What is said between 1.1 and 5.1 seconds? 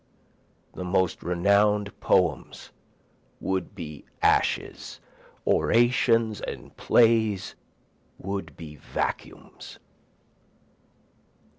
renown'd poems would be ashes,